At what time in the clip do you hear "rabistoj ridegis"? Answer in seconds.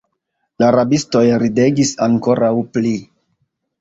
0.75-1.93